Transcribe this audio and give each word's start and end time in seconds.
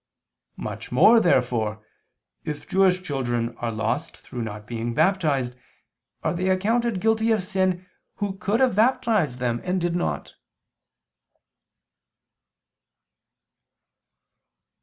Much 0.57 0.91
more 0.91 1.19
therefore, 1.19 1.85
if 2.43 2.67
Jewish 2.67 3.03
children 3.03 3.55
are 3.59 3.71
lost 3.71 4.17
through 4.17 4.41
not 4.41 4.65
being 4.65 4.95
baptized 4.95 5.53
are 6.23 6.33
they 6.33 6.49
accounted 6.49 6.99
guilty 6.99 7.31
of 7.31 7.43
sin, 7.43 7.85
who 8.15 8.35
could 8.35 8.61
have 8.61 8.75
baptized 8.75 9.37
them 9.37 9.61
and 9.63 9.79
did 9.79 9.95
not. 9.95 10.33